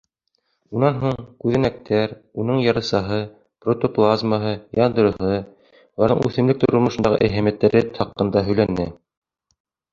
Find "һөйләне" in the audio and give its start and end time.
8.51-8.93